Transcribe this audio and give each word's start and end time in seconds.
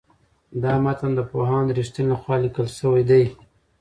دا 0.63 0.73
متن 0.83 1.11
د 1.15 1.19
پوهاند 1.31 1.69
رښتین 1.77 2.05
لخوا 2.11 2.35
لیکل 2.43 2.67
شوی 2.77 3.03
دی. 3.09 3.23